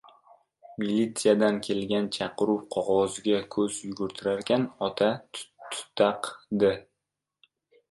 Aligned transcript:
Militsiyadan 0.83 1.59
kelgan 1.67 2.07
chaqiruv 2.17 2.63
qogʻoziga 2.77 3.43
koʻz 3.57 3.79
yugurtirarkan, 3.89 4.67
ota 4.89 5.13
tutaqdi. 5.41 6.75